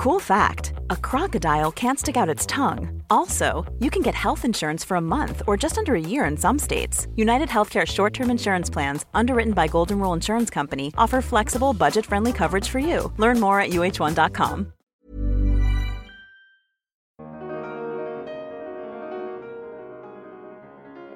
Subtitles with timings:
[0.00, 3.02] Cool fact a crocodile can't stick out its tongue.
[3.10, 6.38] Also, you can get health insurance for a month or just under a year in
[6.38, 7.06] some states.
[7.16, 12.06] United Healthcare short term insurance plans, underwritten by Golden Rule Insurance Company, offer flexible, budget
[12.06, 13.12] friendly coverage for you.
[13.18, 14.72] Learn more at uh1.com.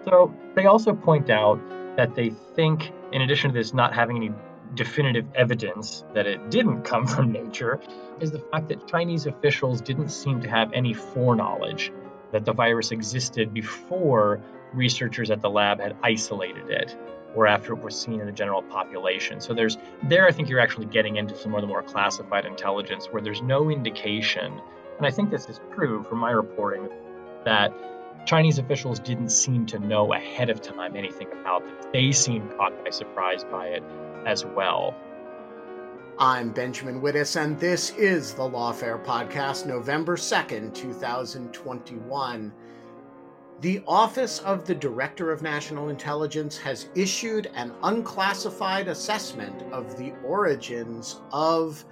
[0.05, 1.59] So, they also point out
[1.97, 4.31] that they think, in addition to this not having any
[4.75, 7.81] definitive evidence that it didn't come from nature
[8.21, 11.93] is the fact that Chinese officials didn't seem to have any foreknowledge
[12.33, 14.41] that the virus existed before
[14.73, 16.97] researchers at the lab had isolated it
[17.35, 19.41] or after it was seen in the general population.
[19.41, 19.77] So there's
[20.09, 23.43] there I think you're actually getting into some of the more classified intelligence where there's
[23.43, 24.61] no indication,
[24.99, 26.89] and I think this is true from my reporting,
[27.45, 27.73] that
[28.27, 31.93] Chinese officials didn't seem to know ahead of time anything about it.
[31.93, 33.83] They seemed caught by surprise by it
[34.27, 34.95] as well.
[36.19, 42.53] I'm Benjamin Wittes, and this is the Lawfare Podcast, November 2nd, 2021.
[43.61, 50.13] The Office of the Director of National Intelligence has issued an unclassified assessment of the
[50.25, 51.85] origins of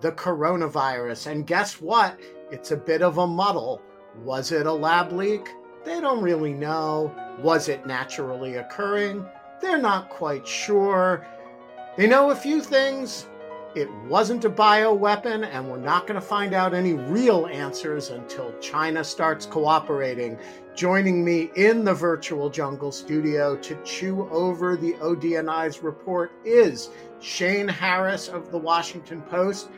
[0.00, 1.28] the coronavirus.
[1.28, 2.20] And guess what?
[2.50, 3.80] It's a bit of a muddle.
[4.22, 5.48] Was it a lab leak?
[5.84, 7.14] They don't really know.
[7.40, 9.24] Was it naturally occurring?
[9.60, 11.26] They're not quite sure.
[11.96, 13.28] They know a few things.
[13.76, 18.52] It wasn't a bioweapon, and we're not going to find out any real answers until
[18.58, 20.36] China starts cooperating.
[20.74, 26.90] Joining me in the virtual jungle studio to chew over the ODNI's report is
[27.20, 29.68] Shane Harris of the Washington Post,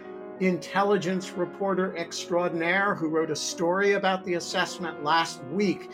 [0.40, 5.90] intelligence reporter extraordinaire who wrote a story about the assessment last week.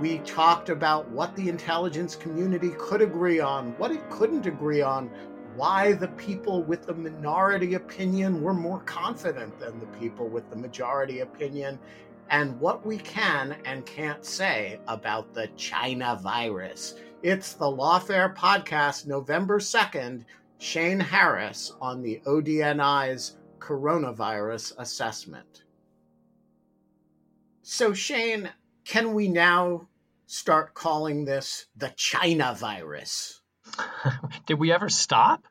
[0.00, 5.10] We talked about what the intelligence community could agree on, what it couldn't agree on,
[5.56, 10.56] why the people with the minority opinion were more confident than the people with the
[10.56, 11.78] majority opinion,
[12.30, 16.94] and what we can and can't say about the China virus.
[17.22, 20.24] It's the Lawfare Podcast, November 2nd.
[20.62, 25.64] Shane Harris on the ODNI's coronavirus assessment.
[27.62, 28.48] So, Shane,
[28.84, 29.88] can we now
[30.26, 33.41] start calling this the China virus?
[34.46, 35.44] Did we ever stop?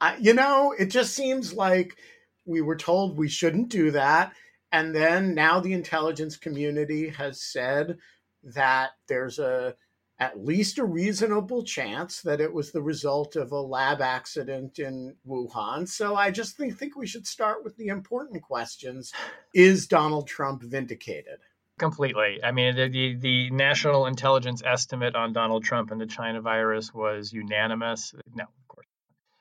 [0.00, 1.96] I, you know, it just seems like
[2.44, 4.32] we were told we shouldn't do that.
[4.72, 7.98] And then now the intelligence community has said
[8.42, 9.76] that there's a
[10.20, 15.14] at least a reasonable chance that it was the result of a lab accident in
[15.26, 15.88] Wuhan.
[15.88, 19.12] So I just think, think we should start with the important questions.
[19.52, 21.40] Is Donald Trump vindicated?
[21.78, 22.38] Completely.
[22.42, 26.94] I mean, the, the, the, national intelligence estimate on Donald Trump and the China virus
[26.94, 28.14] was unanimous.
[28.32, 28.86] No, of course.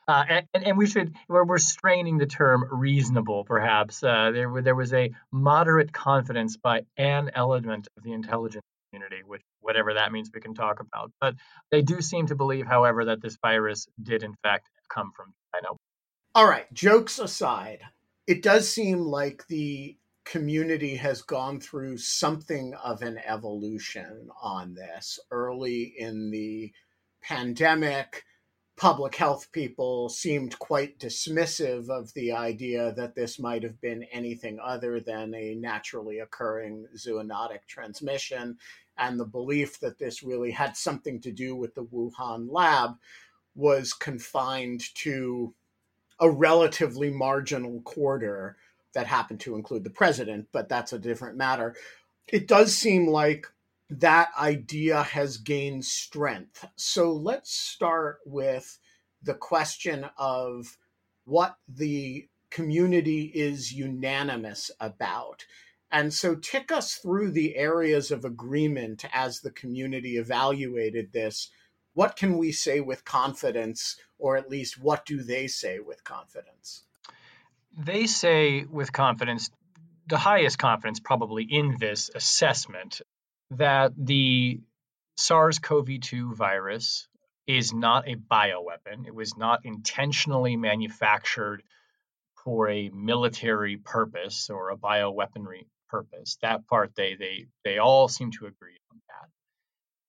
[0.07, 4.03] Uh, and, and we should, we're, we're straining the term reasonable, perhaps.
[4.03, 9.43] Uh, there, there was a moderate confidence by an element of the intelligence community, which,
[9.61, 11.11] whatever that means, we can talk about.
[11.21, 11.35] But
[11.69, 15.77] they do seem to believe, however, that this virus did, in fact, come from China.
[16.33, 17.81] All right, jokes aside,
[18.25, 25.19] it does seem like the community has gone through something of an evolution on this.
[25.31, 26.71] Early in the
[27.21, 28.23] pandemic,
[28.75, 34.59] public health people seemed quite dismissive of the idea that this might have been anything
[34.61, 38.57] other than a naturally occurring zoonotic transmission.
[38.97, 42.91] And the belief that this really had something to do with the Wuhan lab
[43.55, 45.53] was confined to
[46.19, 48.57] a relatively marginal quarter
[48.93, 51.75] that happened to include the president, but that's a different matter.
[52.27, 53.47] It does seem like
[53.89, 56.65] that idea has gained strength.
[56.75, 58.79] So let's start with
[59.21, 60.77] the question of
[61.25, 65.45] what the community is unanimous about.
[65.91, 71.51] And so, tick us through the areas of agreement as the community evaluated this.
[71.93, 76.83] What can we say with confidence, or at least what do they say with confidence?
[77.77, 79.49] They say with confidence,
[80.07, 83.01] the highest confidence probably in this assessment,
[83.51, 84.61] that the
[85.17, 87.07] SARS CoV 2 virus
[87.47, 89.05] is not a bioweapon.
[89.05, 91.63] It was not intentionally manufactured
[92.43, 96.37] for a military purpose or a bioweaponry purpose.
[96.41, 99.29] That part they they they all seem to agree on that.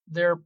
[0.09, 0.41] They're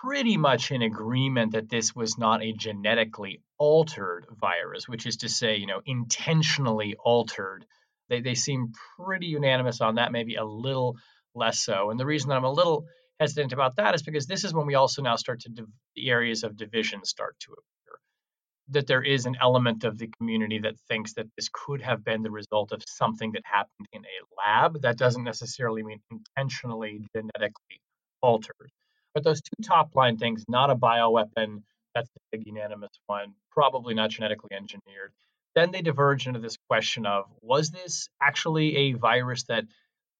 [0.00, 5.28] pretty much in agreement that this was not a genetically altered virus, which is to
[5.28, 7.64] say, you know, intentionally altered.
[8.08, 10.96] They they seem pretty unanimous on that, maybe a little
[11.34, 11.90] less so.
[11.90, 12.86] And the reason that I'm a little
[13.20, 16.10] hesitant about that is because this is when we also now start to div- the
[16.10, 17.98] areas of division start to appear.
[18.70, 22.22] That there is an element of the community that thinks that this could have been
[22.22, 24.82] the result of something that happened in a lab.
[24.82, 27.80] That doesn't necessarily mean intentionally genetically
[28.22, 28.70] altered.
[29.18, 33.92] But those two top line things, not a bioweapon, that's the big unanimous one, probably
[33.92, 35.12] not genetically engineered.
[35.56, 39.64] Then they diverge into this question of was this actually a virus that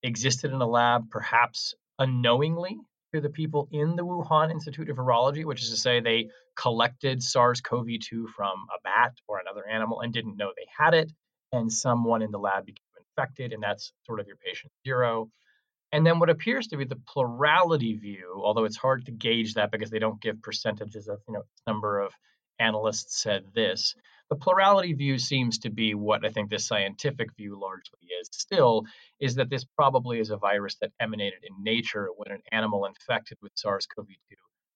[0.03, 2.77] existed in a lab, perhaps unknowingly
[3.15, 7.23] to the people in the Wuhan Institute of Virology, which is to say they collected
[7.23, 11.13] SARS CoV 2 from a bat or another animal and didn't know they had it,
[11.53, 15.31] and someone in the lab became infected, and that's sort of your patient zero.
[15.93, 19.71] And then what appears to be the plurality view, although it's hard to gauge that
[19.71, 22.13] because they don't give percentages of, you know, number of
[22.59, 23.95] analysts said this,
[24.29, 28.85] the plurality view seems to be what I think the scientific view largely is still,
[29.19, 33.39] is that this probably is a virus that emanated in nature when an animal infected
[33.41, 34.15] with SARS CoV 2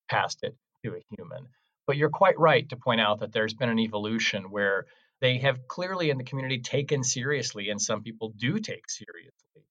[0.09, 1.49] passed it to a human.
[1.87, 4.87] But you're quite right to point out that there's been an evolution where
[5.21, 9.67] they have clearly in the community taken seriously, and some people do take seriously,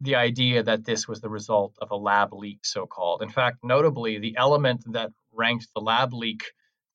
[0.00, 3.22] the idea that this was the result of a lab leak, so called.
[3.22, 6.44] In fact, notably, the element that ranked the lab leak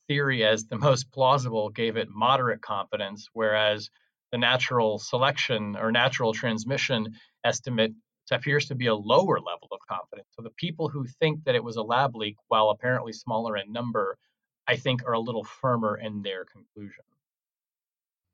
[0.08, 3.90] theory as the most plausible gave it moderate confidence, whereas
[4.32, 7.08] the natural selection or natural transmission
[7.44, 7.94] estimate
[8.32, 10.28] appears to be a lower level of confidence.
[10.32, 13.74] So the people who think that it was a lab leak, while apparently smaller in
[13.74, 14.18] number,
[14.68, 17.04] I think are a little firmer in their conclusion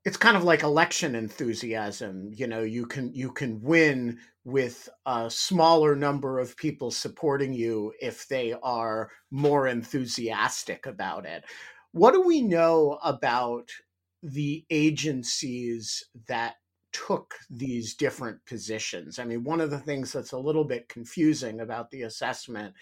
[0.07, 4.17] it's kind of like election enthusiasm you know you can you can win
[4.47, 11.43] with a smaller number of people supporting you if they are more enthusiastic about it.
[11.91, 13.69] What do we know about
[14.23, 16.55] the agencies that
[16.93, 19.19] took these different positions?
[19.19, 22.73] I mean one of the things that's a little bit confusing about the assessment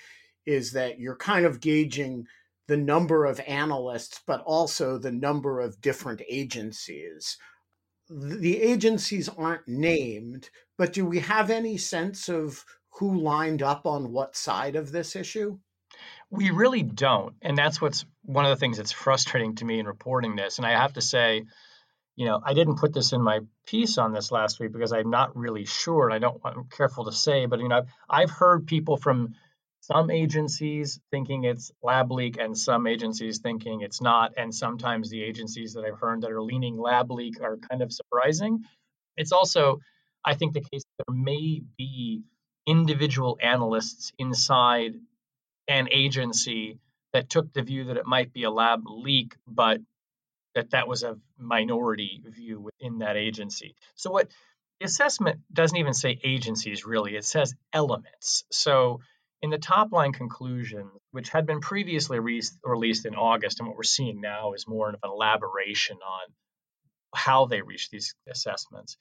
[0.46, 2.28] is that you're kind of gauging
[2.68, 7.38] the number of analysts, but also the number of different agencies.
[8.10, 12.64] The agencies aren't named, but do we have any sense of
[13.00, 15.60] who lined up on what side of this issue?
[16.30, 17.36] We really don't.
[17.42, 20.58] And that's what's one of the things that's frustrating to me in reporting this.
[20.58, 21.46] And I have to say,
[22.16, 25.10] you know, I didn't put this in my piece on this last week because I'm
[25.10, 26.06] not really sure.
[26.06, 29.36] And I don't, I'm careful to say, but, you know, I've, I've heard people from
[29.88, 34.34] some agencies thinking it's lab leak and some agencies thinking it's not.
[34.36, 37.92] And sometimes the agencies that I've heard that are leaning lab leak are kind of
[37.92, 38.64] surprising.
[39.16, 39.80] It's also,
[40.24, 42.24] I think, the case that there may be
[42.66, 44.96] individual analysts inside
[45.68, 46.80] an agency
[47.14, 49.82] that took the view that it might be a lab leak, but
[50.56, 53.76] that that was a minority view within that agency.
[53.94, 54.30] So what
[54.80, 58.46] the assessment doesn't even say agencies really, it says elements.
[58.52, 59.02] So
[59.46, 63.78] in the top line conclusion, which had been previously re- released in August, and what
[63.78, 66.34] we're seeing now is more of an elaboration on
[67.16, 68.98] how they reached these assessments,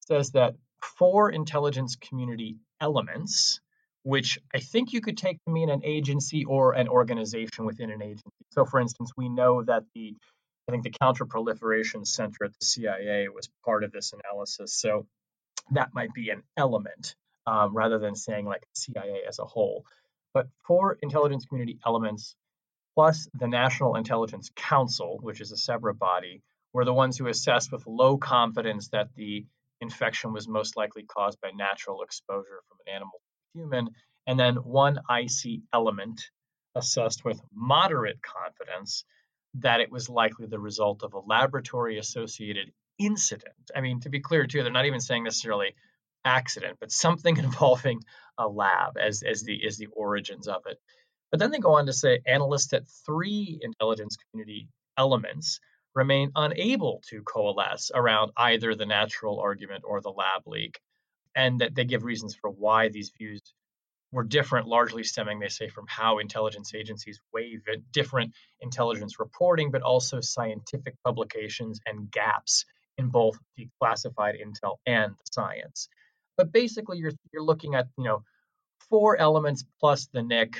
[0.00, 0.56] says that
[0.98, 3.60] four intelligence community elements,
[4.02, 8.02] which I think you could take to mean an agency or an organization within an
[8.02, 8.44] agency.
[8.50, 10.16] So, for instance, we know that the
[10.68, 14.74] I think the Counterproliferation Center at the CIA was part of this analysis.
[14.74, 15.06] So
[15.70, 17.14] that might be an element
[17.46, 19.84] um, rather than saying like CIA as a whole.
[20.34, 22.36] But four intelligence community elements
[22.94, 27.70] plus the National Intelligence Council, which is a separate body, were the ones who assessed
[27.70, 29.46] with low confidence that the
[29.80, 33.90] infection was most likely caused by natural exposure from an animal to human.
[34.26, 36.30] And then one IC element
[36.74, 39.04] assessed with moderate confidence
[39.54, 43.70] that it was likely the result of a laboratory associated incident.
[43.74, 45.74] I mean, to be clear, too, they're not even saying necessarily
[46.26, 48.00] accident, but something involving
[48.38, 50.78] a lab as, as the as the origins of it.
[51.30, 54.68] But then they go on to say analysts at three intelligence community
[54.98, 55.60] elements
[55.94, 60.78] remain unable to coalesce around either the natural argument or the lab leak,
[61.34, 63.40] and that they give reasons for why these views
[64.12, 67.58] were different, largely stemming, they say, from how intelligence agencies weigh
[67.92, 72.64] different intelligence reporting, but also scientific publications and gaps
[72.98, 75.88] in both the classified intel and the science.
[76.36, 78.22] But basically, you're you're looking at you know
[78.90, 80.56] four elements plus the NIC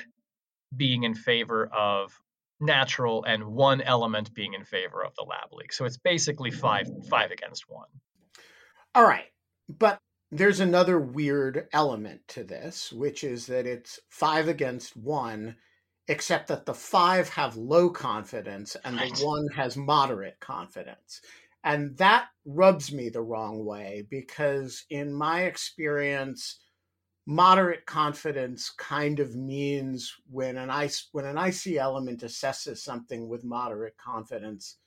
[0.75, 2.19] being in favor of
[2.59, 5.71] natural and one element being in favor of the lab leak.
[5.71, 7.87] So it's basically five five against one.
[8.95, 9.25] All right.
[9.69, 9.99] But
[10.31, 15.55] there's another weird element to this, which is that it's five against one,
[16.07, 19.13] except that the five have low confidence and right.
[19.13, 21.21] the one has moderate confidence.
[21.67, 26.61] And that rubs me the wrong way because, in my experience,
[27.25, 33.43] moderate confidence kind of means when an IC, when an IC element assesses something with
[33.43, 34.77] moderate confidence,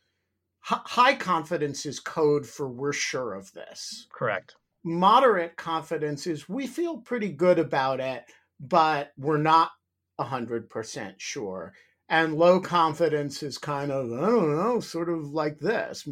[0.72, 4.06] h- high confidence is code for we're sure of this.
[4.10, 4.56] Correct.
[4.82, 8.24] Moderate confidence is we feel pretty good about it,
[8.58, 9.70] but we're not
[10.18, 11.74] 100% sure.
[12.10, 16.02] And low confidence is kind of, I don't know, sort of like this.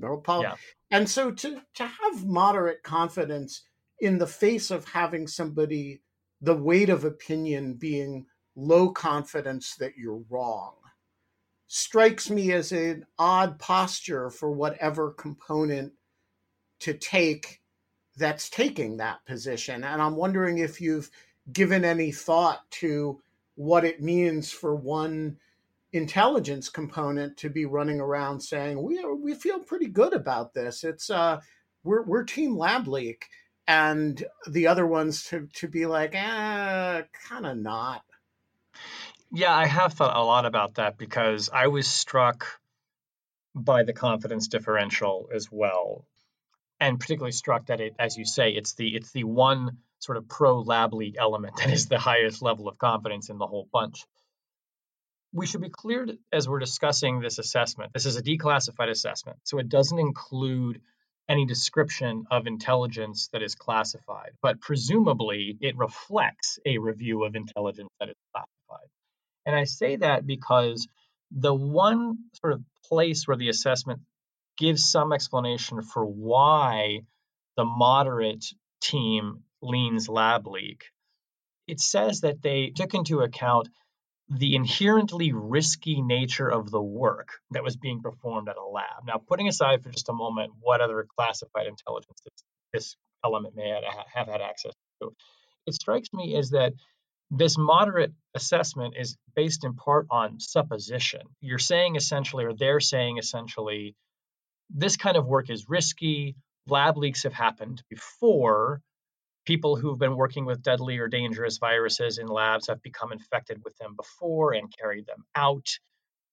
[0.44, 0.54] Yeah.
[0.92, 3.62] And so to, to have moderate confidence
[4.00, 6.00] in the face of having somebody
[6.40, 10.74] the weight of opinion being low confidence that you're wrong
[11.66, 15.92] strikes me as an odd posture for whatever component
[16.80, 17.60] to take
[18.16, 19.84] that's taking that position.
[19.84, 21.10] And I'm wondering if you've
[21.52, 23.20] given any thought to
[23.54, 25.36] what it means for one
[25.92, 30.84] intelligence component to be running around saying we are, we feel pretty good about this.
[30.84, 31.40] It's uh
[31.84, 33.26] we're we're team lab leak
[33.66, 38.02] and the other ones to to be like, eh, kind of not.
[39.30, 42.46] Yeah, I have thought a lot about that because I was struck
[43.54, 46.06] by the confidence differential as well,
[46.80, 50.28] and particularly struck that it, as you say, it's the it's the one sort of
[50.28, 54.06] pro lab leak element that is the highest level of confidence in the whole bunch.
[55.32, 57.92] We should be clear as we're discussing this assessment.
[57.92, 60.80] This is a declassified assessment, so it doesn't include
[61.28, 67.90] any description of intelligence that is classified, but presumably it reflects a review of intelligence
[68.00, 68.88] that is classified.
[69.44, 70.88] And I say that because
[71.30, 74.00] the one sort of place where the assessment
[74.56, 77.00] gives some explanation for why
[77.56, 78.46] the moderate
[78.80, 80.84] team leans lab leak,
[81.66, 83.68] it says that they took into account
[84.30, 89.06] the inherently risky nature of the work that was being performed at a lab.
[89.06, 93.68] Now, putting aside for just a moment what other classified intelligence this, this element may
[94.14, 95.12] have had access to,
[95.66, 96.74] it strikes me as that
[97.30, 101.20] this moderate assessment is based in part on supposition.
[101.40, 103.94] You're saying essentially, or they're saying essentially,
[104.70, 106.36] this kind of work is risky.
[106.66, 108.82] Lab leaks have happened before
[109.48, 113.74] people who've been working with deadly or dangerous viruses in labs have become infected with
[113.78, 115.66] them before and carried them out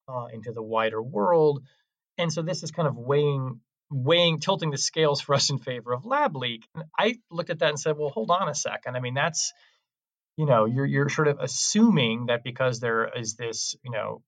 [0.10, 1.64] uh, into the wider world.
[2.18, 5.94] And so this is kind of weighing, weighing, tilting the scales for us in favor
[5.94, 6.68] of lab leak.
[6.76, 8.98] And I looked at that and said, well, hold on a second.
[8.98, 9.54] I mean, that's,
[10.36, 14.24] you know, you're you're sort of assuming that because there is this, you know,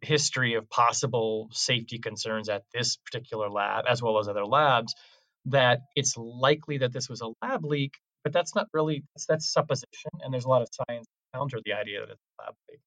[0.00, 4.96] history of possible safety concerns at this particular lab as well as other labs
[5.44, 7.92] that it's likely that this was a lab leak
[8.26, 11.60] but that's not really that's, that's supposition, and there's a lot of science to counter
[11.64, 12.80] the idea that it's lab leak.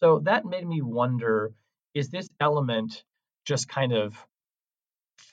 [0.00, 1.52] So that made me wonder:
[1.94, 3.02] is this element
[3.44, 4.14] just kind of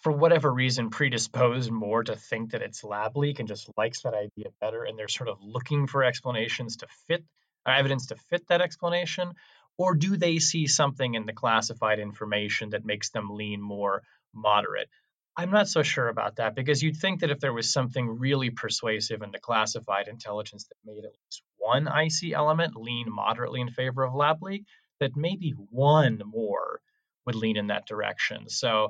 [0.01, 4.15] for whatever reason predisposed more to think that it's lab leak and just likes that
[4.15, 7.23] idea better and they're sort of looking for explanations to fit
[7.67, 9.31] evidence to fit that explanation
[9.77, 14.01] or do they see something in the classified information that makes them lean more
[14.33, 14.89] moderate
[15.37, 18.49] I'm not so sure about that because you'd think that if there was something really
[18.49, 23.69] persuasive in the classified intelligence that made at least one IC element lean moderately in
[23.69, 24.65] favor of lab leak,
[24.99, 26.81] that maybe one more
[27.25, 28.49] would lean in that direction.
[28.49, 28.89] So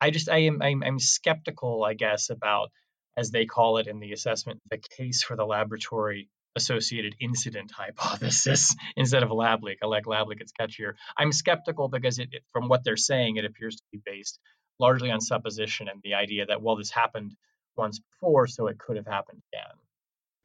[0.00, 2.70] I just I am I'm, I'm skeptical, I guess, about
[3.16, 8.74] as they call it in the assessment, the case for the laboratory associated incident hypothesis
[8.96, 9.78] instead of lab leak.
[9.82, 10.92] I like lab leak; it's catchier.
[11.16, 14.38] I'm skeptical because it, it, from what they're saying, it appears to be based
[14.78, 17.34] largely on supposition and the idea that, well, this happened
[17.76, 19.76] once before, so it could have happened again.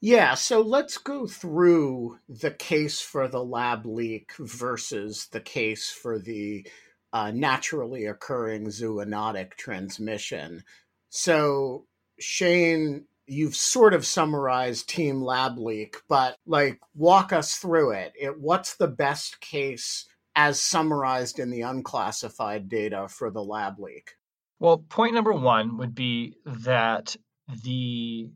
[0.01, 6.19] Yeah, so let's go through the case for the lab leak versus the case for
[6.19, 6.67] the
[7.13, 10.63] uh, naturally occurring zoonotic transmission.
[11.09, 11.85] So,
[12.19, 18.13] Shane, you've sort of summarized Team Lab Leak, but like walk us through it.
[18.19, 24.15] it what's the best case as summarized in the unclassified data for the lab leak?
[24.63, 27.17] Well, point number one would be that
[27.65, 28.29] the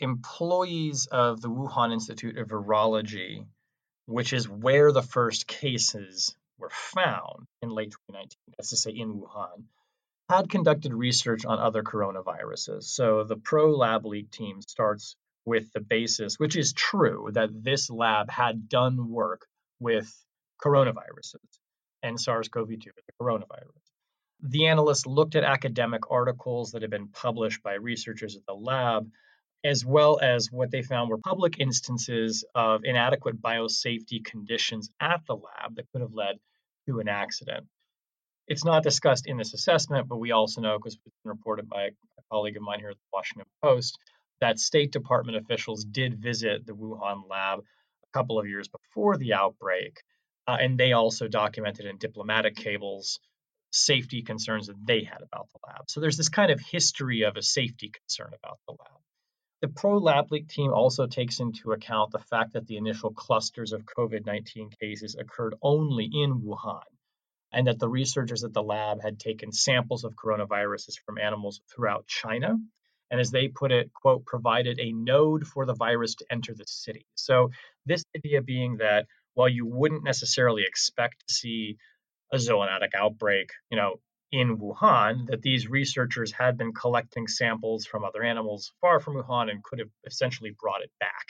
[0.00, 3.46] employees of the Wuhan Institute of Virology,
[4.06, 9.20] which is where the first cases were found in late 2019, that's to say in
[9.20, 9.66] Wuhan,
[10.28, 12.82] had conducted research on other coronaviruses.
[12.82, 17.88] So the pro lab leak team starts with the basis, which is true, that this
[17.88, 19.46] lab had done work
[19.78, 20.12] with
[20.60, 21.36] coronaviruses.
[22.02, 23.87] and SARS CoV 2 as a coronavirus.
[24.40, 29.10] The analysts looked at academic articles that had been published by researchers at the lab,
[29.64, 35.34] as well as what they found were public instances of inadequate biosafety conditions at the
[35.34, 36.38] lab that could have led
[36.86, 37.66] to an accident.
[38.46, 41.86] It's not discussed in this assessment, but we also know, because it's been reported by
[41.86, 43.98] a colleague of mine here at the Washington Post,
[44.40, 49.34] that State Department officials did visit the Wuhan lab a couple of years before the
[49.34, 50.00] outbreak.
[50.46, 53.18] Uh, and they also documented in diplomatic cables
[53.70, 55.90] safety concerns that they had about the lab.
[55.90, 59.00] So there's this kind of history of a safety concern about the lab.
[59.60, 63.72] The Pro Lab Leak team also takes into account the fact that the initial clusters
[63.72, 66.82] of COVID 19 cases occurred only in Wuhan
[67.52, 72.06] and that the researchers at the lab had taken samples of coronaviruses from animals throughout
[72.06, 72.56] China.
[73.10, 76.66] And as they put it, quote, provided a node for the virus to enter the
[76.66, 77.06] city.
[77.14, 77.50] So,
[77.86, 81.78] this idea being that while you wouldn't necessarily expect to see
[82.32, 88.04] a zoonotic outbreak, you know, in Wuhan, that these researchers had been collecting samples from
[88.04, 91.26] other animals far from Wuhan and could have essentially brought it back.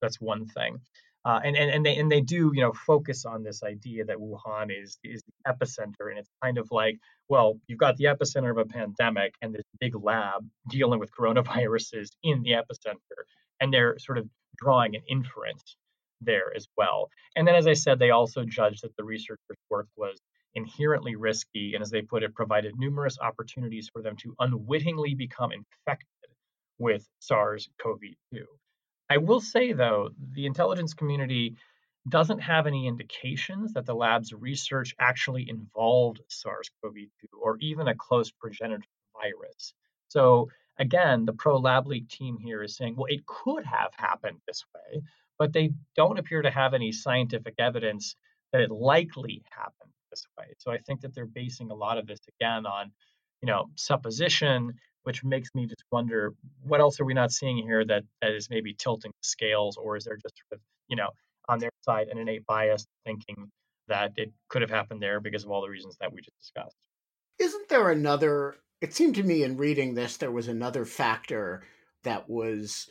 [0.00, 0.80] That's one thing.
[1.24, 4.16] Uh, and, and and they and they do you know focus on this idea that
[4.16, 8.50] Wuhan is is the epicenter, and it's kind of like well you've got the epicenter
[8.50, 13.24] of a pandemic and this big lab dealing with coronaviruses in the epicenter,
[13.60, 15.76] and they're sort of drawing an inference
[16.20, 17.10] there as well.
[17.36, 20.18] And then as I said, they also judged that the researchers' work was
[20.54, 25.52] inherently risky, and as they put it, provided numerous opportunities for them to unwittingly become
[25.52, 26.08] infected
[26.78, 28.42] with SARS-CoV-2.
[29.10, 31.56] I will say, though, the intelligence community
[32.08, 37.08] doesn't have any indications that the lab's research actually involved SARS CoV 2
[37.40, 39.74] or even a close progenitor virus.
[40.08, 44.38] So, again, the pro lab leak team here is saying, well, it could have happened
[44.46, 45.02] this way,
[45.38, 48.16] but they don't appear to have any scientific evidence
[48.52, 50.46] that it likely happened this way.
[50.58, 52.92] So, I think that they're basing a lot of this again on,
[53.42, 54.74] you know, supposition
[55.08, 56.34] which makes me just wonder
[56.64, 59.96] what else are we not seeing here that, that is maybe tilting the scales, or
[59.96, 61.08] is there just sort of, you know,
[61.48, 63.50] on their side an innate bias thinking
[63.86, 66.76] that it could have happened there because of all the reasons that we just discussed?
[67.38, 68.56] Isn't there another?
[68.82, 71.62] It seemed to me in reading this, there was another factor
[72.04, 72.90] that was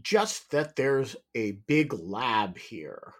[0.00, 3.12] just that there's a big lab here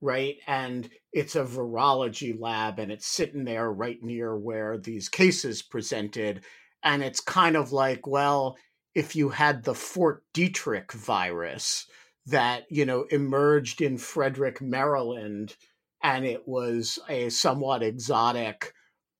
[0.00, 0.36] right?
[0.46, 6.42] And it's a virology lab and it's sitting there right near where these cases presented
[6.82, 8.56] and it's kind of like well
[8.94, 11.86] if you had the fort detrick virus
[12.26, 15.56] that you know emerged in frederick maryland
[16.02, 18.72] and it was a somewhat exotic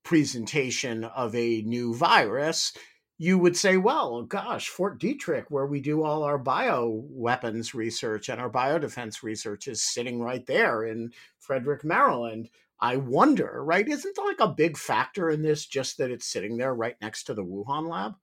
[0.05, 2.73] presentation of a new virus
[3.22, 8.30] you would say well gosh fort detrick where we do all our bio weapons research
[8.30, 12.48] and our biodefense research is sitting right there in frederick maryland
[12.83, 13.87] I wonder, right?
[13.87, 17.35] Isn't like a big factor in this just that it's sitting there right next to
[17.35, 18.14] the Wuhan lab?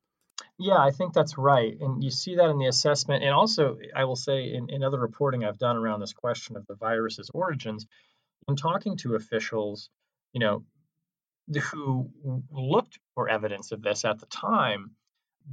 [0.60, 1.78] Yeah, I think that's right.
[1.80, 3.24] And you see that in the assessment.
[3.24, 6.66] And also, I will say in, in other reporting I've done around this question of
[6.66, 7.86] the virus's origins,
[8.48, 9.90] in talking to officials,
[10.34, 10.64] you know,
[11.56, 12.10] who
[12.52, 14.92] looked for evidence of this at the time,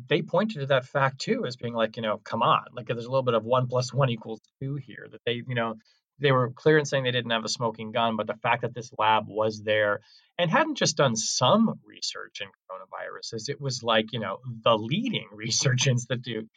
[0.09, 3.05] they pointed to that fact too as being like, you know, come on, like there's
[3.05, 5.07] a little bit of one plus one equals two here.
[5.11, 5.77] That they, you know,
[6.19, 8.75] they were clear in saying they didn't have a smoking gun, but the fact that
[8.75, 10.01] this lab was there
[10.39, 15.29] and hadn't just done some research in coronaviruses, it was like, you know, the leading
[15.33, 16.49] research institute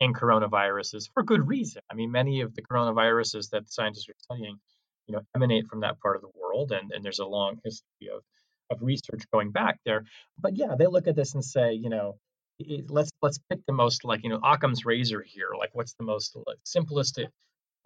[0.00, 1.82] in coronaviruses for good reason.
[1.90, 4.58] I mean, many of the coronaviruses that scientists are studying,
[5.06, 8.08] you know, emanate from that part of the world, and, and there's a long history
[8.14, 8.22] of,
[8.70, 10.04] of research going back there.
[10.38, 12.18] But yeah, they look at this and say, you know,
[12.58, 15.48] it, let's let's pick the most like you know Occam's razor here.
[15.58, 17.18] Like, what's the most like, simplest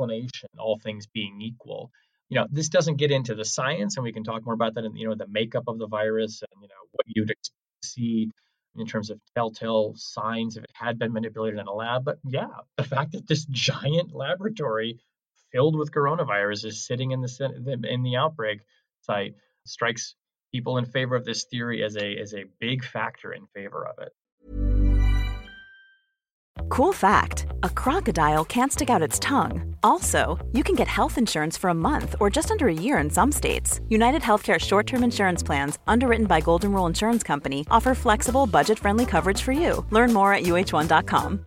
[0.01, 1.91] explanation, all things being equal.
[2.29, 4.85] You know, this doesn't get into the science, and we can talk more about that
[4.85, 7.89] in you know the makeup of the virus and you know what you'd expect to
[7.89, 8.31] see
[8.77, 12.05] in terms of telltale signs if it had been manipulated in a lab.
[12.05, 15.01] But yeah, the fact that this giant laboratory
[15.51, 18.61] filled with coronavirus is sitting in the in the outbreak
[19.03, 19.35] site
[19.67, 20.15] strikes
[20.53, 23.97] people in favor of this theory as a as a big factor in favor of
[23.99, 24.13] it.
[26.69, 29.75] Cool fact a crocodile can't stick out its tongue.
[29.83, 33.11] Also, you can get health insurance for a month or just under a year in
[33.11, 33.81] some states.
[33.89, 38.79] United Healthcare short term insurance plans, underwritten by Golden Rule Insurance Company, offer flexible, budget
[38.79, 39.85] friendly coverage for you.
[39.91, 41.47] Learn more at uh1.com.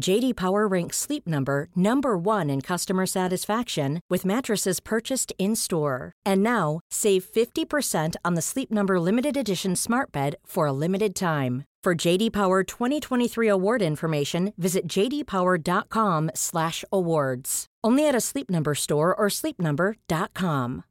[0.00, 6.12] JD Power ranks Sleep Number number 1 in customer satisfaction with mattresses purchased in-store.
[6.24, 11.14] And now, save 50% on the Sleep Number limited edition Smart Bed for a limited
[11.14, 11.64] time.
[11.82, 17.66] For JD Power 2023 award information, visit jdpower.com/awards.
[17.84, 20.82] Only at a Sleep Number store or sleepnumber.com.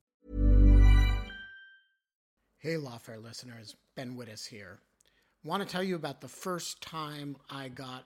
[2.58, 4.80] Hey, Lawfare listeners, Ben Wittes here.
[5.44, 8.06] Want to tell you about the first time I got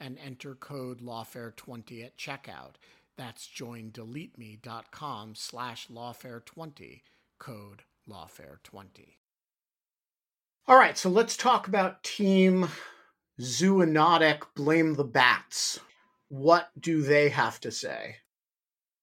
[0.00, 2.74] and enter code lawfare20 at checkout.
[3.16, 7.00] That's joindeleteme.com slash lawfare20,
[7.38, 9.16] code lawfare20.
[10.68, 12.68] All right, so let's talk about Team
[13.40, 15.80] Zoonotic Blame the Bats.
[16.28, 18.16] What do they have to say?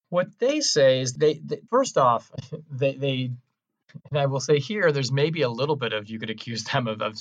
[0.09, 2.31] What they say is they, they first off,
[2.69, 3.31] they, they,
[4.11, 6.87] and I will say here, there's maybe a little bit of, you could accuse them
[6.87, 7.17] of, of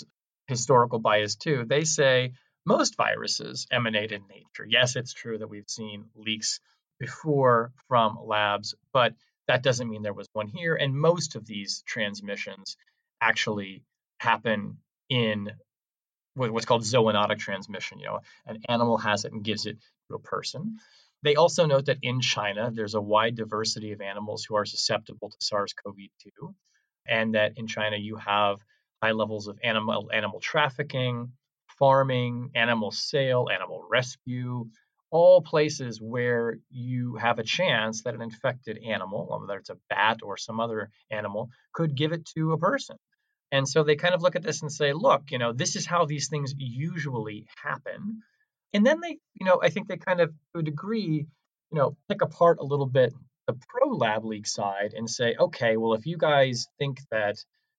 [0.47, 1.65] historical bias too.
[1.67, 4.67] They say most viruses emanate in nature.
[4.69, 6.61] Yes, it's true that we've seen leaks
[6.99, 9.15] before from labs, but
[9.49, 10.75] that doesn't mean there was one here.
[10.75, 12.77] And most of these transmissions
[13.21, 13.83] actually
[14.19, 15.51] happen in
[16.35, 17.99] what's called zoonotic transmission.
[17.99, 19.77] You know, an animal has it and gives it
[20.09, 20.79] to a person.
[21.23, 25.31] They also note that in China, there's a wide diversity of animals who are susceptible
[25.31, 25.97] to SARS CoV
[26.39, 26.55] 2,
[27.07, 28.59] and that in China, you have
[29.03, 31.33] high levels of animal, animal trafficking,
[31.79, 34.69] farming, animal sale, animal rescue,
[35.11, 40.19] all places where you have a chance that an infected animal, whether it's a bat
[40.23, 42.97] or some other animal, could give it to a person.
[43.53, 45.87] And so they kind of look at this and say, look, you know, this is
[45.87, 48.23] how these things usually happen.
[48.73, 51.27] And then they, you know, I think they kind of, to a degree,
[51.71, 53.15] you know, pick apart a little bit
[53.47, 57.37] the pro lab leak side and say, okay, well, if you guys think that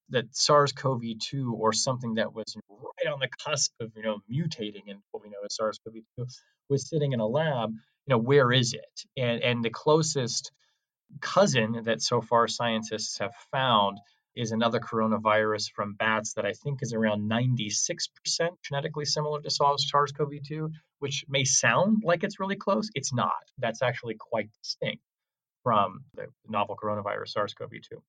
[0.10, 5.00] that SARS-CoV-2 or something that was right on the cusp of you know mutating and
[5.12, 6.28] what we know as SARS-CoV-2
[6.70, 9.02] was sitting in a lab, you know where is it?
[9.18, 10.52] And and the closest
[11.22, 14.00] cousin that so far scientists have found
[14.36, 18.10] is another coronavirus from bats that I think is around 96%
[18.63, 22.89] genetically similar to SARS-CoV-2, which may sound like it's really close.
[22.96, 23.32] It's not.
[23.58, 25.02] That's actually quite distinct
[25.63, 28.02] from the novel coronavirus SARS-CoV-2.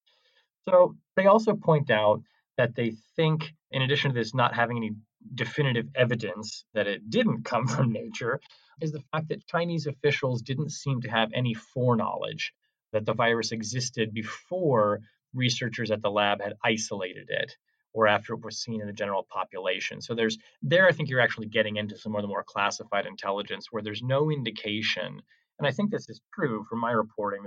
[0.69, 2.23] So they also point out
[2.57, 4.93] that they think, in addition to this not having any
[5.35, 8.41] definitive evidence that it didn't come from nature,
[8.81, 12.53] is the fact that Chinese officials didn't seem to have any foreknowledge
[12.93, 15.01] that the virus existed before
[15.35, 17.57] researchers at the lab had isolated it
[17.93, 20.01] or after it was seen in the general population.
[20.01, 23.69] So there's there I think you're actually getting into some of the more classified intelligence
[23.71, 25.23] where there's no indication,
[25.59, 27.47] and I think this is true from my reporting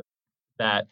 [0.57, 0.87] that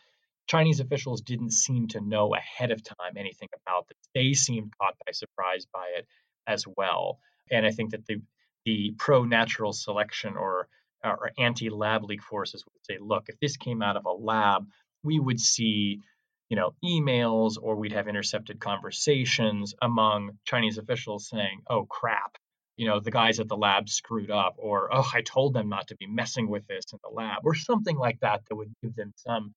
[0.47, 3.97] Chinese officials didn't seem to know ahead of time anything about this.
[4.15, 6.07] They seemed caught by surprise by it
[6.47, 7.19] as well.
[7.51, 8.21] And I think that the
[8.65, 10.67] the pro natural selection or
[11.03, 14.67] or anti lab leak forces would say, look, if this came out of a lab,
[15.03, 16.01] we would see,
[16.49, 22.37] you know, emails or we'd have intercepted conversations among Chinese officials saying, oh crap,
[22.77, 25.87] you know, the guys at the lab screwed up, or oh, I told them not
[25.87, 28.95] to be messing with this in the lab, or something like that that would give
[28.95, 29.53] them some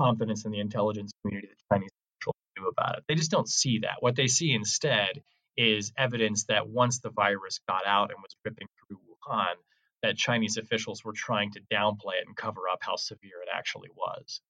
[0.00, 3.04] confidence in the intelligence community that Chinese officials do about it.
[3.08, 3.96] They just don't see that.
[4.00, 5.22] What they see instead
[5.56, 9.54] is evidence that once the virus got out and was ripping through Wuhan,
[10.02, 13.88] that Chinese officials were trying to downplay it and cover up how severe it actually
[13.96, 14.40] was.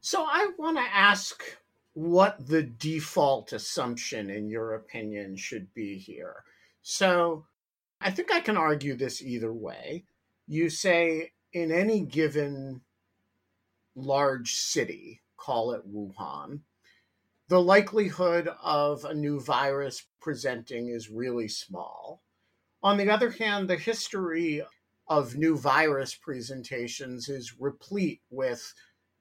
[0.00, 1.42] So I want to ask
[1.92, 6.44] what the default assumption, in your opinion, should be here.
[6.82, 7.44] So
[8.00, 10.04] I think I can argue this either way.
[10.46, 12.80] You say in any given
[13.94, 16.60] large city, call it Wuhan,
[17.48, 22.22] the likelihood of a new virus presenting is really small.
[22.82, 24.62] On the other hand, the history
[25.08, 28.72] of new virus presentations is replete with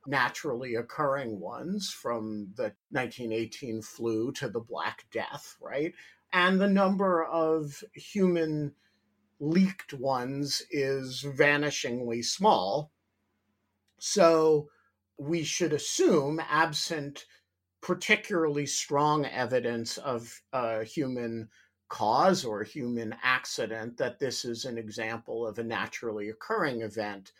[0.05, 5.93] naturally occurring ones from the 1918 flu to the Black Death, right?
[6.32, 8.75] And the number of human
[9.39, 12.91] leaked ones is vanishingly small
[13.99, 14.69] so
[15.17, 17.25] we should assume, absent
[17.81, 21.49] particularly strong evidence of a human
[21.89, 27.31] cause or human accident, that this is an example of a naturally occurring event.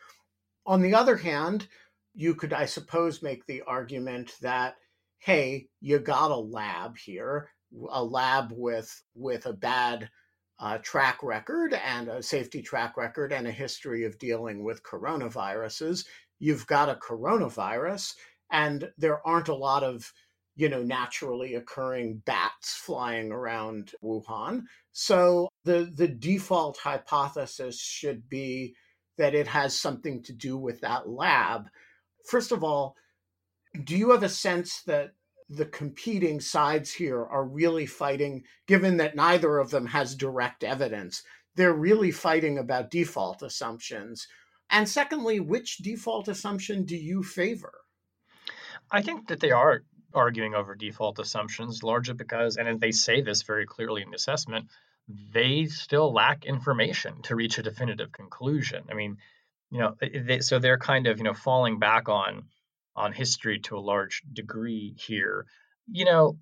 [0.65, 1.67] On the other hand,
[2.13, 4.76] you could, I suppose, make the argument that,
[5.19, 7.50] hey, you got a lab here,
[7.89, 10.10] a lab with with a bad
[10.60, 16.06] uh, track record and a safety track record and a history of dealing with coronaviruses
[16.39, 18.15] you've got a coronavirus
[18.52, 20.12] and there aren't a lot of
[20.56, 24.63] you know naturally occurring bats flying around Wuhan.
[24.91, 28.75] So the the default hypothesis should be
[29.17, 31.69] that it has something to do with that lab.
[32.25, 32.95] First of all
[33.86, 35.12] do you have a sense that
[35.47, 41.23] the competing sides here are really fighting given that neither of them has direct evidence?
[41.56, 44.28] They're really fighting about default assumptions
[44.69, 47.73] and secondly, which default assumption do you favor?
[48.91, 53.43] I think that they are arguing over default assumptions largely because, and they say this
[53.43, 54.67] very clearly in the assessment,
[55.08, 58.84] they still lack information to reach a definitive conclusion.
[58.89, 59.17] I mean,
[59.71, 62.45] you know, they, so they're kind of you know falling back on
[62.95, 65.45] on history to a large degree here.
[65.91, 66.38] You know,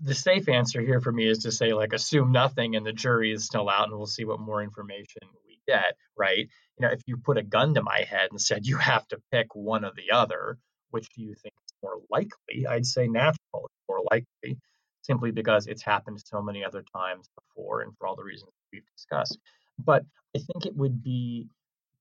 [0.00, 3.32] the safe answer here for me is to say like assume nothing and the jury
[3.32, 6.48] is still out and we'll see what more information we get, right?
[6.78, 9.20] you know, if you put a gun to my head and said you have to
[9.30, 10.58] pick one or the other,
[10.90, 12.66] which do you think is more likely?
[12.66, 14.58] I'd say natural is more likely,
[15.02, 18.82] simply because it's happened so many other times before and for all the reasons we've
[18.96, 19.38] discussed.
[19.78, 21.46] But I think it would be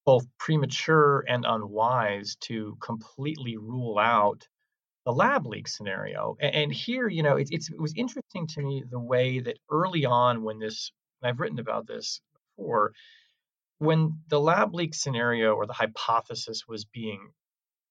[0.06, 4.48] both premature and unwise to completely rule out
[5.06, 6.38] the lab leak scenario.
[6.40, 10.44] And, here, you know, it, it was interesting to me the way that early on
[10.44, 10.92] when this,
[11.24, 12.22] I've written about this
[12.58, 12.94] before,
[13.82, 17.32] when the lab leak scenario or the hypothesis was being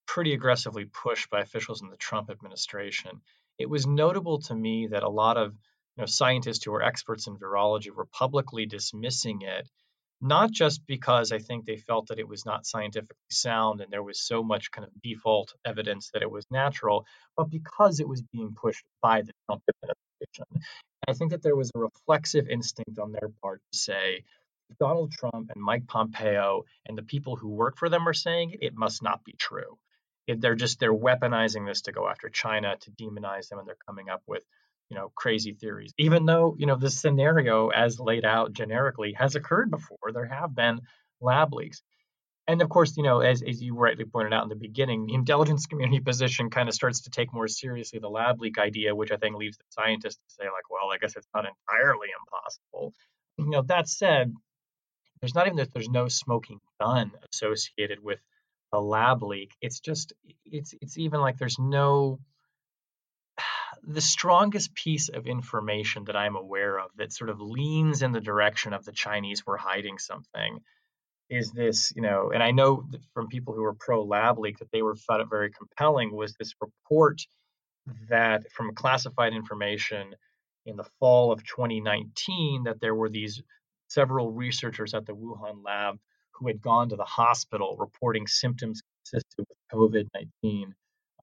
[0.06, 3.20] pretty aggressively pushed by officials in the Trump administration,
[3.58, 7.26] it was notable to me that a lot of you know, scientists who are experts
[7.26, 9.68] in virology were publicly dismissing it,
[10.20, 14.04] not just because I think they felt that it was not scientifically sound and there
[14.04, 17.04] was so much kind of default evidence that it was natural,
[17.36, 20.46] but because it was being pushed by the Trump administration.
[21.08, 24.24] I think that there was a reflexive instinct on their part to say,
[24.78, 28.74] Donald Trump and Mike Pompeo and the people who work for them are saying it,
[28.74, 29.78] must not be true.
[30.26, 33.76] It, they're just they're weaponizing this to go after China to demonize them, and they're
[33.86, 34.44] coming up with
[34.88, 35.92] you know crazy theories.
[35.98, 40.12] Even though you know this scenario, as laid out generically, has occurred before.
[40.12, 40.80] There have been
[41.20, 41.82] lab leaks.
[42.50, 45.14] And of course, you know, as, as you rightly pointed out in the beginning, the
[45.14, 49.12] intelligence community position kind of starts to take more seriously the lab leak idea, which
[49.12, 52.92] I think leaves the scientists to say, like, well, I guess it's not entirely impossible.
[53.38, 54.34] You know, that said,
[55.20, 58.20] there's not even that there's no smoking gun associated with
[58.72, 59.52] a lab leak.
[59.60, 60.12] It's just
[60.44, 62.18] it's it's even like there's no
[63.82, 68.20] the strongest piece of information that I'm aware of that sort of leans in the
[68.20, 70.60] direction of the Chinese were hiding something
[71.28, 74.72] is this, you know, and I know from people who were pro lab leak that
[74.72, 77.22] they were thought it very compelling was this report
[78.08, 80.14] that from classified information
[80.66, 83.42] in the fall of 2019 that there were these
[83.90, 85.98] several researchers at the Wuhan lab
[86.32, 90.08] who had gone to the hospital reporting symptoms consistent with COVID
[90.42, 90.74] 19,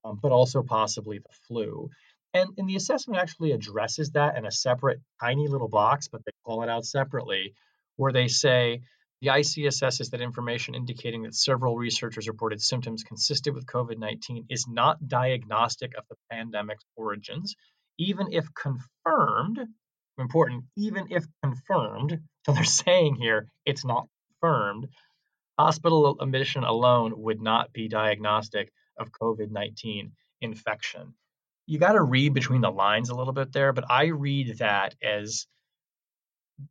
[0.04, 1.90] um, but also possibly the flu.
[2.34, 6.32] And, and the assessment actually addresses that in a separate tiny little box, but they
[6.44, 7.54] call it out separately,
[7.96, 8.82] where they say
[9.20, 14.46] the IC assesses that information indicating that several researchers reported symptoms consistent with COVID 19
[14.50, 17.56] is not diagnostic of the pandemic's origins,
[17.98, 19.58] even if confirmed
[20.18, 22.20] important, even if confirmed.
[22.44, 24.06] So they're saying here it's not
[24.40, 24.88] confirmed.
[25.58, 31.14] Hospital admission alone would not be diagnostic of COVID 19 infection.
[31.66, 34.94] You got to read between the lines a little bit there, but I read that
[35.02, 35.46] as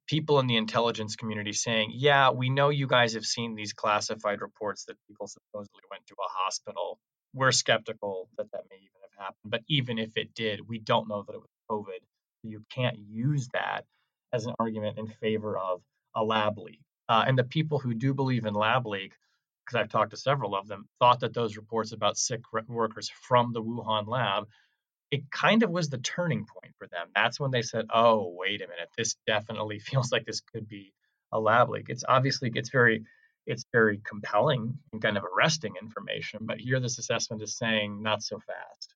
[0.08, 4.42] people in the intelligence community saying, yeah, we know you guys have seen these classified
[4.42, 7.00] reports that people supposedly went to a hospital.
[7.34, 9.52] We're skeptical that that may even have happened.
[9.52, 12.00] But even if it did, we don't know that it was COVID
[12.44, 13.86] you can't use that
[14.34, 15.82] as an argument in favor of
[16.16, 16.80] a lab leak.
[17.10, 19.14] Uh, and the people who do believe in lab leak,
[19.66, 23.54] because I've talked to several of them, thought that those reports about sick workers from
[23.54, 24.48] the Wuhan lab,
[25.12, 27.08] it kind of was the turning point for them.
[27.16, 30.94] That's when they said, "Oh, wait a minute, this definitely feels like this could be
[31.32, 33.06] a lab leak." It's obviously it's very
[33.46, 38.22] it's very compelling and kind of arresting information, but here this assessment is saying not
[38.22, 38.94] so fast.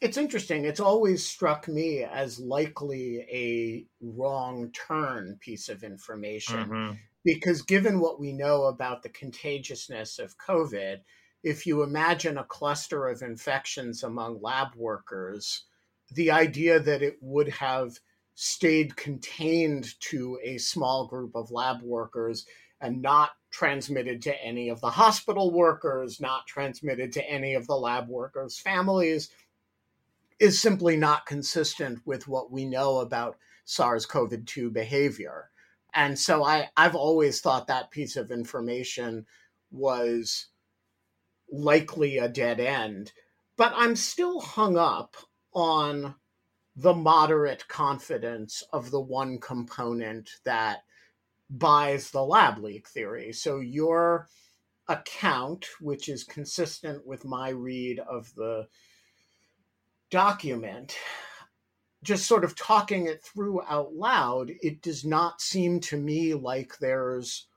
[0.00, 0.64] It's interesting.
[0.64, 6.92] It's always struck me as likely a wrong turn piece of information mm-hmm.
[7.24, 10.98] because, given what we know about the contagiousness of COVID,
[11.42, 15.64] if you imagine a cluster of infections among lab workers,
[16.12, 17.98] the idea that it would have
[18.34, 22.44] stayed contained to a small group of lab workers
[22.82, 27.74] and not transmitted to any of the hospital workers, not transmitted to any of the
[27.74, 29.30] lab workers' families
[30.38, 35.50] is simply not consistent with what we know about SARS CoV 2 behavior.
[35.94, 39.26] And so I, I've always thought that piece of information
[39.70, 40.48] was
[41.50, 43.12] likely a dead end.
[43.56, 45.16] But I'm still hung up
[45.54, 46.14] on
[46.76, 50.84] the moderate confidence of the one component that
[51.48, 53.32] buys the lab leak theory.
[53.32, 54.28] So your
[54.88, 58.68] account, which is consistent with my read of the
[60.10, 60.96] document,
[62.02, 66.78] just sort of talking it through out loud, it does not seem to me like
[66.78, 67.48] there's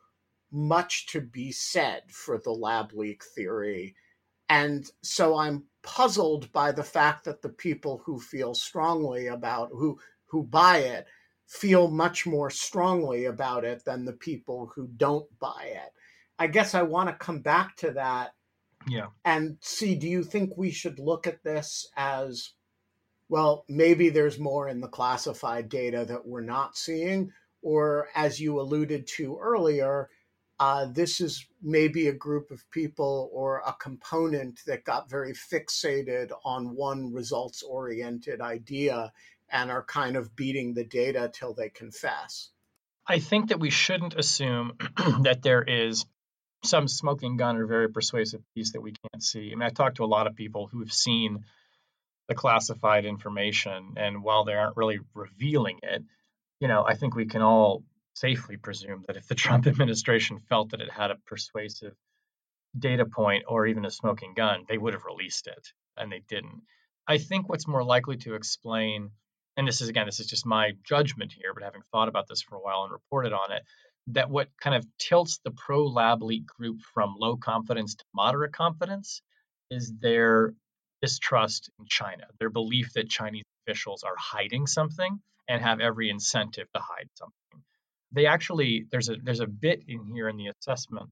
[0.52, 3.96] much to be said for the lab leak theory.
[4.50, 10.00] And so I'm puzzled by the fact that the people who feel strongly about who
[10.26, 11.08] who buy it
[11.48, 15.92] feel much more strongly about it than the people who don't buy it.
[16.38, 18.34] I guess I want to come back to that
[18.88, 19.08] yeah.
[19.26, 22.54] And see, do you think we should look at this as
[23.30, 27.32] well, maybe there's more in the classified data that we're not seeing?
[27.62, 30.10] Or, as you alluded to earlier,
[30.60, 36.32] uh, this is maybe a group of people or a component that got very fixated
[36.44, 39.12] on one results oriented idea
[39.52, 42.50] and are kind of beating the data till they confess.
[43.08, 44.74] I think that we shouldn't assume
[45.22, 46.06] that there is
[46.64, 49.52] some smoking gun or very persuasive piece that we can't see.
[49.52, 51.46] I mean, I talked to a lot of people who have seen
[52.28, 56.04] the classified information, and while they aren't really revealing it,
[56.60, 57.84] you know, I think we can all
[58.14, 61.96] safely presume that if the Trump administration felt that it had a persuasive
[62.78, 66.62] data point or even a smoking gun, they would have released it, and they didn't.
[67.08, 69.10] I think what's more likely to explain,
[69.58, 72.42] and this is again, this is just my judgment here, but having thought about this
[72.42, 73.64] for a while and reported on it,
[74.08, 78.54] that what kind of tilts the pro lab leak group from low confidence to moderate
[78.54, 79.22] confidence
[79.70, 80.54] is their
[81.02, 86.68] distrust in China, their belief that Chinese officials are hiding something and have every incentive
[86.74, 87.64] to hide something.
[88.12, 91.10] They actually there's a there's a bit in here in the assessment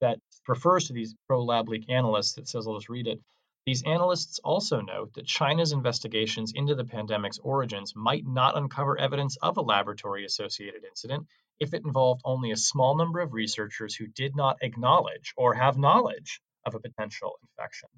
[0.00, 3.20] that refers to these pro lab leak analysts that says, I'll just read it.
[3.66, 9.36] These analysts also note that China's investigations into the pandemic's origins might not uncover evidence
[9.42, 11.26] of a laboratory associated incident
[11.60, 15.78] if it involved only a small number of researchers who did not acknowledge or have
[15.78, 17.88] knowledge of a potential infection.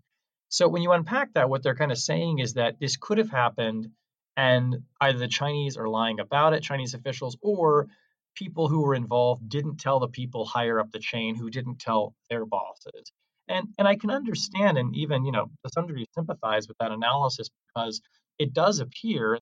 [0.49, 3.31] So when you unpack that, what they're kind of saying is that this could have
[3.31, 3.89] happened
[4.37, 7.89] and either the Chinese are lying about it, Chinese officials, or
[8.35, 12.15] people who were involved didn't tell the people higher up the chain who didn't tell
[12.29, 13.13] their bosses.
[13.49, 16.93] And and I can understand and even, you know, to some degree sympathize with that
[16.93, 18.01] analysis because
[18.39, 19.39] it does appear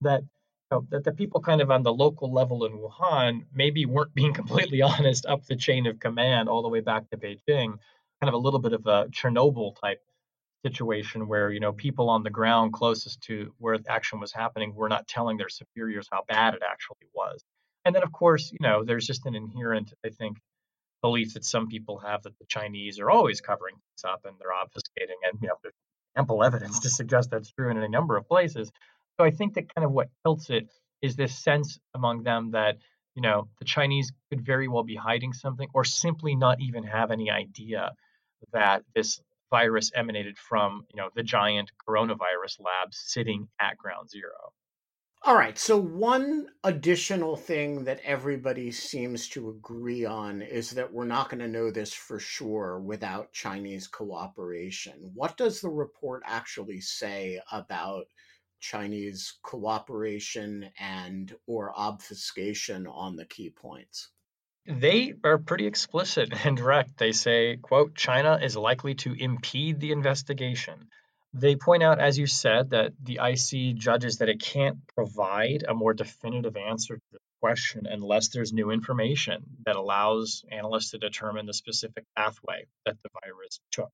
[0.00, 0.22] that
[0.70, 4.32] know, that the people kind of on the local level in Wuhan maybe weren't being
[4.32, 7.78] completely honest up the chain of command all the way back to Beijing,
[8.20, 10.02] kind of a little bit of a Chernobyl type
[10.64, 14.74] situation where you know people on the ground closest to where the action was happening
[14.74, 17.42] were not telling their superiors how bad it actually was.
[17.86, 20.36] And then of course you know there's just an inherent i think
[21.00, 24.50] belief that some people have that the chinese are always covering things up and they're
[24.50, 25.74] obfuscating and you know there's
[26.14, 28.70] ample evidence to suggest that's true in a number of places
[29.18, 30.68] so i think that kind of what tilts it
[31.02, 32.76] is this sense among them that
[33.14, 37.10] you know the chinese could very well be hiding something or simply not even have
[37.10, 37.92] any idea
[38.52, 44.52] that this virus emanated from, you know, the giant coronavirus labs sitting at ground zero.
[45.22, 45.58] All right.
[45.58, 51.40] So, one additional thing that everybody seems to agree on is that we're not going
[51.40, 55.10] to know this for sure without Chinese cooperation.
[55.14, 58.06] What does the report actually say about
[58.60, 64.10] Chinese cooperation and or obfuscation on the key points?
[64.66, 66.98] They are pretty explicit and direct.
[66.98, 70.88] They say, quote, China is likely to impede the investigation.
[71.32, 75.74] They point out, as you said, that the IC judges that it can't provide a
[75.74, 81.46] more definitive answer to the question unless there's new information that allows analysts to determine
[81.46, 83.92] the specific pathway that the virus took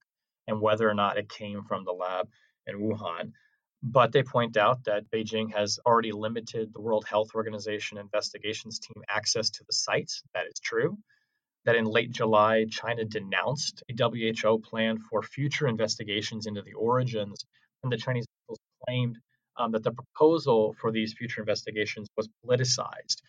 [0.48, 2.28] and whether or not it came from the lab
[2.66, 3.32] in Wuhan.
[3.82, 9.02] But they point out that Beijing has already limited the World Health Organization investigations team
[9.08, 10.22] access to the sites.
[10.34, 10.98] That is true.
[11.64, 17.44] That in late July, China denounced a WHO plan for future investigations into the origins,
[17.82, 18.26] and the Chinese
[18.86, 19.18] claimed
[19.56, 23.22] um, that the proposal for these future investigations was politicized,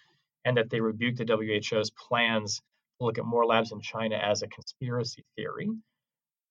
[0.46, 2.62] and that they rebuked the WHO's plans
[3.00, 5.70] to look at more labs in China as a conspiracy theory.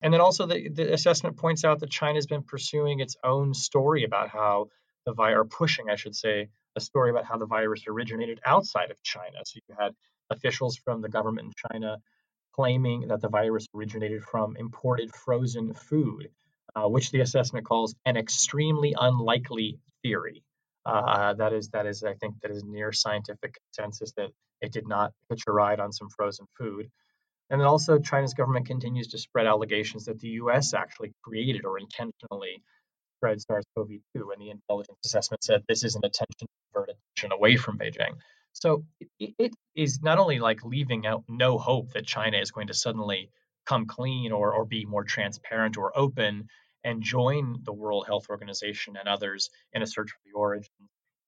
[0.02, 4.04] And then also the, the assessment points out that China's been pursuing its own story
[4.04, 4.68] about how
[5.06, 8.90] the virus, or pushing, I should say, a story about how the virus originated outside
[8.90, 9.38] of China.
[9.44, 9.92] So you had
[10.30, 11.98] officials from the government in China
[12.54, 16.30] claiming that the virus originated from imported frozen food,
[16.74, 20.42] uh, which the assessment calls an extremely unlikely theory.
[20.84, 24.30] Uh, that is, that is, I think, that is near scientific consensus that
[24.60, 26.90] it did not hitch a ride on some frozen food.
[27.50, 30.74] And then also, China's government continues to spread allegations that the U.S.
[30.74, 32.62] actually created or intentionally
[33.18, 38.16] spread SARS-CoV-2, and the intelligence assessment said this is an attention attention away from Beijing.
[38.52, 38.84] So
[39.18, 42.74] it, it is not only like leaving out no hope that China is going to
[42.74, 43.30] suddenly
[43.66, 46.48] come clean or or be more transparent or open
[46.84, 50.70] and join the World Health Organization and others in a search for the origin.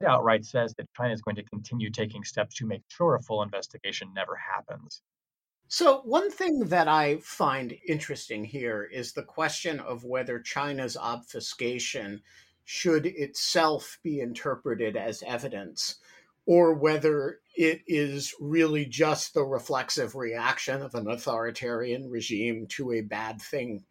[0.00, 3.20] It outright says that China is going to continue taking steps to make sure a
[3.20, 5.02] full investigation never happens.
[5.70, 12.22] So, one thing that I find interesting here is the question of whether China's obfuscation
[12.64, 15.96] should itself be interpreted as evidence
[16.46, 23.02] or whether it is really just the reflexive reaction of an authoritarian regime to a
[23.02, 23.84] bad thing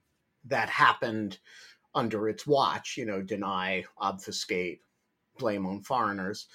[0.45, 1.38] that happened
[1.93, 4.82] under its watch, you know, deny, obfuscate,
[5.38, 6.47] blame on foreigners.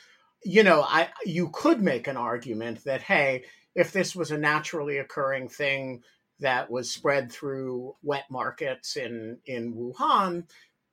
[0.45, 3.45] You know, I you could make an argument that hey,
[3.75, 6.03] if this was a naturally occurring thing
[6.41, 10.45] that was spread through wet markets in in Wuhan,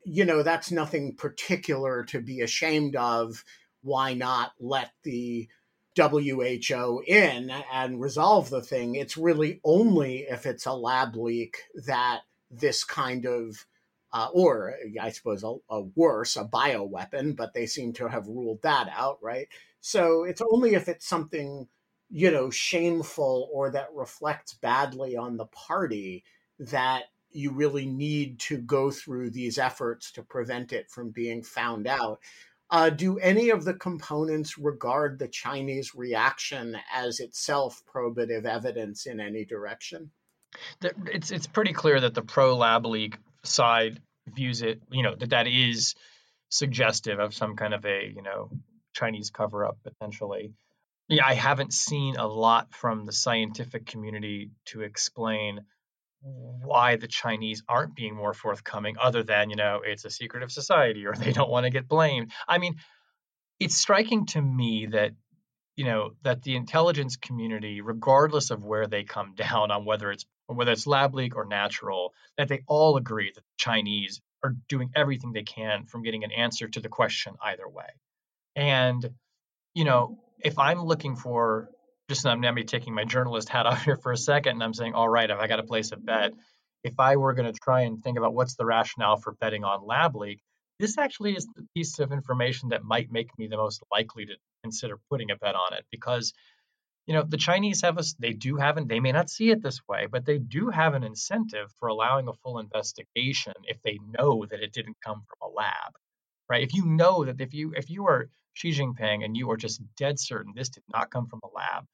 [0.03, 3.43] you know, that's nothing particular to be ashamed of.
[3.81, 5.47] Why not let the
[5.97, 8.95] WHO in and resolve the thing?
[8.95, 12.21] It's really only if it's a lab leak that
[12.51, 13.65] this kind of
[14.11, 18.63] uh, or I suppose a, a, worse, a bioweapon, but they seem to have ruled
[18.63, 19.47] that out, right?
[19.81, 21.67] So it's only if it's something
[22.09, 26.23] you know, shameful or that reflects badly on the party
[26.59, 31.87] that you really need to go through these efforts to prevent it from being found
[31.87, 32.19] out.
[32.71, 39.19] Uh, do any of the components regard the Chinese reaction as itself probative evidence in
[39.19, 40.11] any direction?
[40.81, 45.29] It's it's pretty clear that the pro lab leak side views it, you know, that
[45.31, 45.95] that is
[46.49, 48.49] suggestive of some kind of a, you know,
[48.93, 50.53] Chinese cover up potentially.
[51.09, 55.61] Yeah, I haven't seen a lot from the scientific community to explain
[56.21, 61.07] why the Chinese aren't being more forthcoming, other than, you know, it's a secretive society
[61.07, 62.31] or they don't want to get blamed.
[62.47, 62.75] I mean,
[63.59, 65.13] it's striking to me that,
[65.75, 70.25] you know, that the intelligence community, regardless of where they come down on whether it's
[70.45, 74.89] whether it's lab leak or natural, that they all agree that the Chinese are doing
[74.95, 77.85] everything they can from getting an answer to the question either way.
[78.55, 79.11] And,
[79.75, 81.69] you know, if I'm looking for
[82.09, 84.93] just I'm maybe taking my journalist hat off here for a second and I'm saying,
[84.93, 86.33] all right, if I got to place a bet,
[86.83, 89.85] if I were going to try and think about what's the rationale for betting on
[89.85, 90.39] lab leak,
[90.79, 94.33] this actually is the piece of information that might make me the most likely to
[94.63, 96.33] consider putting a bet on it because
[97.05, 99.63] you know the chinese have a they do have and they may not see it
[99.63, 103.97] this way but they do have an incentive for allowing a full investigation if they
[104.17, 105.93] know that it didn't come from a lab
[106.49, 106.63] right?
[106.63, 109.81] If you know that if you if you are xi jinping and you are just
[109.97, 111.85] dead certain this did not come from a lab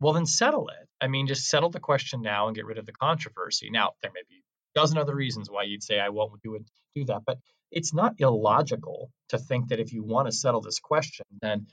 [0.00, 2.86] well then settle it i mean just settle the question now and get rid of
[2.86, 6.42] the controversy now there may be a dozen other reasons why you'd say i won't
[6.42, 6.62] do it
[6.94, 7.38] do that but
[7.70, 11.66] it's not illogical to think that if you want to settle this question then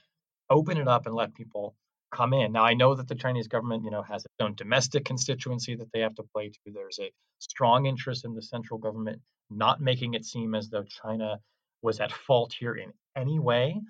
[0.50, 1.76] open it up and let people
[2.12, 2.52] come in.
[2.52, 5.92] Now, I know that the Chinese government, you know, has its own domestic constituency that
[5.94, 6.72] they have to play to.
[6.72, 11.40] There's a strong interest in the central government not making it seem as though China
[11.82, 13.82] was at fault here in any way.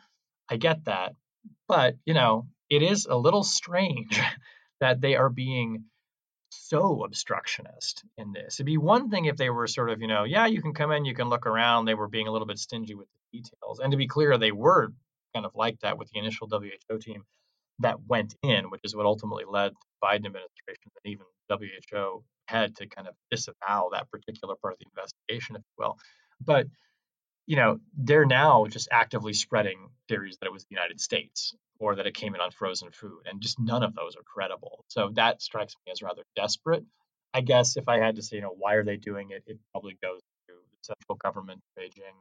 [0.52, 1.16] I get that,
[1.68, 4.20] but you know, it is a little strange
[4.82, 5.86] that they are being
[6.50, 8.56] so obstructionist in this.
[8.56, 10.92] It'd be one thing if they were sort of, you know, yeah, you can come
[10.92, 11.86] in, you can look around.
[11.86, 13.80] They were being a little bit stingy with the details.
[13.80, 14.90] And to be clear, they were
[15.34, 17.24] kind of like that with the initial WHO team
[17.80, 22.76] that went in, which is what ultimately led the Biden administration and even WHO had
[22.76, 25.98] to kind of disavow that particular part of the investigation, if you will.
[26.44, 26.68] But
[27.52, 31.96] you know, they're now just actively spreading theories that it was the United States or
[31.96, 34.86] that it came in on frozen food, and just none of those are credible.
[34.88, 36.86] So that strikes me as rather desperate.
[37.34, 39.44] I guess if I had to say, you know, why are they doing it?
[39.46, 42.16] It probably goes to the central government, Beijing,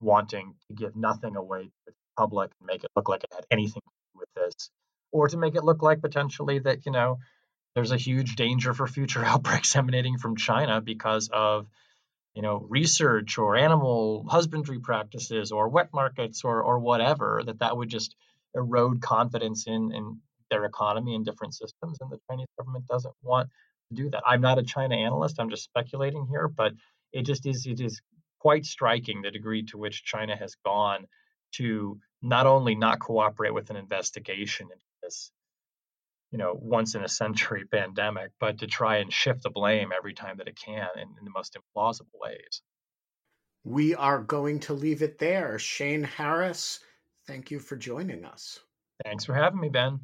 [0.00, 3.44] wanting to give nothing away to the public and make it look like it had
[3.50, 4.70] anything to do with this
[5.12, 7.18] or to make it look like potentially that you know
[7.74, 11.66] there's a huge danger for future outbreaks emanating from China because of
[12.34, 17.76] you know research or animal husbandry practices or wet markets or or whatever that that
[17.76, 18.14] would just
[18.54, 20.20] erode confidence in in
[20.50, 23.48] their economy and different systems and the Chinese government doesn't want
[23.90, 24.22] to do that.
[24.26, 26.72] I'm not a China analyst, I'm just speculating here, but
[27.12, 28.00] it just is it is
[28.38, 31.06] quite striking the degree to which China has gone
[31.52, 35.30] to not only not cooperate with an investigation into this
[36.30, 40.14] you know once in a century pandemic but to try and shift the blame every
[40.14, 42.62] time that it can in, in the most implausible ways
[43.64, 46.80] we are going to leave it there shane harris
[47.26, 48.60] thank you for joining us
[49.04, 50.00] thanks for having me ben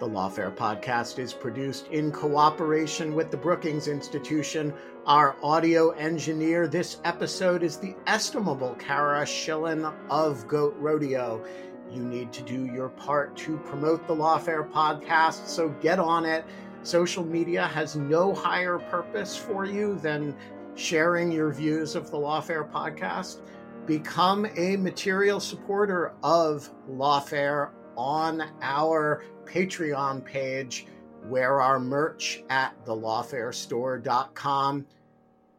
[0.00, 4.72] The Lawfare podcast is produced in cooperation with the Brookings Institution.
[5.04, 11.44] Our audio engineer this episode is the estimable Cara Shillenn of Goat Rodeo.
[11.92, 16.44] You need to do your part to promote the Lawfare podcast, so get on it.
[16.82, 20.34] Social media has no higher purpose for you than
[20.76, 23.40] sharing your views of the Lawfare podcast.
[23.86, 30.86] Become a material supporter of Lawfare on our Patreon page,
[31.24, 34.86] wear our merch at thelawfarestore.com.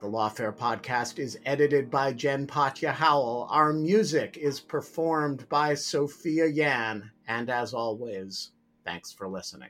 [0.01, 3.47] The Lawfare podcast is edited by Jen Patja Howell.
[3.51, 7.11] Our music is performed by Sophia Yan.
[7.27, 8.49] And as always,
[8.83, 9.69] thanks for listening.